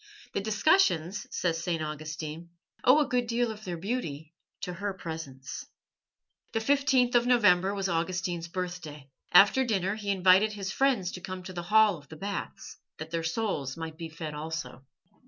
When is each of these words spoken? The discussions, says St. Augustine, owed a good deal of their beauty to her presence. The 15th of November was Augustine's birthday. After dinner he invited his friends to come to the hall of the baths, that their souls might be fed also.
The 0.33 0.41
discussions, 0.41 1.27
says 1.29 1.63
St. 1.63 1.79
Augustine, 1.79 2.49
owed 2.83 3.05
a 3.05 3.07
good 3.07 3.27
deal 3.27 3.51
of 3.51 3.63
their 3.63 3.77
beauty 3.77 4.33
to 4.61 4.73
her 4.73 4.95
presence. 4.95 5.67
The 6.53 6.59
15th 6.59 7.13
of 7.13 7.27
November 7.27 7.75
was 7.75 7.87
Augustine's 7.87 8.47
birthday. 8.47 9.11
After 9.31 9.63
dinner 9.63 9.93
he 9.93 10.09
invited 10.09 10.53
his 10.53 10.71
friends 10.71 11.11
to 11.11 11.21
come 11.21 11.43
to 11.43 11.53
the 11.53 11.61
hall 11.69 11.97
of 11.99 12.09
the 12.09 12.15
baths, 12.15 12.77
that 12.97 13.11
their 13.11 13.21
souls 13.21 13.77
might 13.77 13.95
be 13.99 14.09
fed 14.09 14.33
also. 14.33 14.83